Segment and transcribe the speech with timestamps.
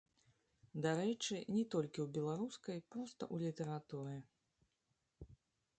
[0.85, 4.17] Дарэчы, не толькі ў беларускай, проста ў літаратуры.